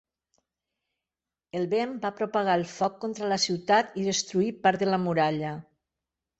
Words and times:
El 1.59 1.67
vent 1.73 1.93
va 2.07 2.11
propagar 2.23 2.57
el 2.61 2.65
foc 2.73 2.97
contra 3.05 3.31
la 3.35 3.39
ciutat 3.45 3.95
i 4.05 4.09
destruí 4.11 4.51
part 4.67 4.85
de 4.87 4.91
la 4.93 5.03
muralla. 5.09 5.57